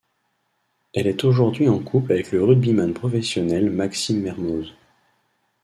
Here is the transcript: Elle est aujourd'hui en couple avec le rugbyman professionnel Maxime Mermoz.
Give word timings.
Elle 0.95 1.05
est 1.05 1.23
aujourd'hui 1.25 1.69
en 1.69 1.77
couple 1.77 2.13
avec 2.13 2.31
le 2.31 2.43
rugbyman 2.43 2.91
professionnel 2.91 3.69
Maxime 3.69 4.19
Mermoz. 4.23 4.65